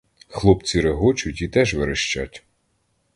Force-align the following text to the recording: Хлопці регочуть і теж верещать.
Хлопці 0.27 0.81
регочуть 0.81 1.41
і 1.41 1.47
теж 1.47 1.73
верещать. 1.73 2.43